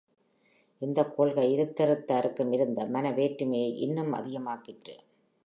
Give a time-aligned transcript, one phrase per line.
[0.81, 4.95] இந்தக் கொள்கை இருதரத்தாருக்கும் இருந்த மன வேற்றுமையை இன்னும் அதிகமாக்கிற்று.